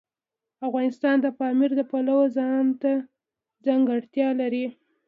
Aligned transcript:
افغانستان 0.67 1.15
د 1.21 1.27
پامیر 1.39 1.71
د 1.77 1.81
پلوه 1.91 2.25
ځانته 2.37 2.91
ځانګړتیا 3.65 4.27
لري. 4.41 4.65